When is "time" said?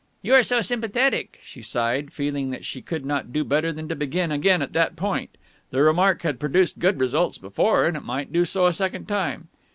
9.07-9.49